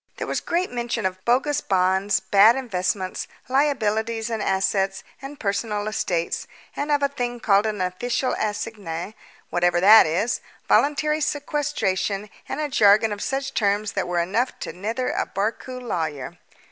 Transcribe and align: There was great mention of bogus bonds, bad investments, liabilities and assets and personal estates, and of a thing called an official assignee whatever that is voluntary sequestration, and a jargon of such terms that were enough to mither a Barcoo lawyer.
There 0.17 0.25
was 0.25 0.39
great 0.41 0.71
mention 0.71 1.05
of 1.05 1.23
bogus 1.25 1.61
bonds, 1.61 2.19
bad 2.19 2.55
investments, 2.55 3.27
liabilities 3.47 4.31
and 4.31 4.41
assets 4.41 5.03
and 5.21 5.39
personal 5.39 5.87
estates, 5.87 6.47
and 6.75 6.91
of 6.91 7.03
a 7.03 7.07
thing 7.07 7.39
called 7.39 7.67
an 7.67 7.81
official 7.81 8.33
assignee 8.39 9.13
whatever 9.51 9.79
that 9.79 10.07
is 10.07 10.41
voluntary 10.67 11.21
sequestration, 11.21 12.31
and 12.49 12.59
a 12.59 12.67
jargon 12.67 13.11
of 13.11 13.21
such 13.21 13.53
terms 13.53 13.91
that 13.91 14.07
were 14.07 14.17
enough 14.17 14.57
to 14.61 14.73
mither 14.73 15.09
a 15.11 15.27
Barcoo 15.27 15.79
lawyer. 15.79 16.39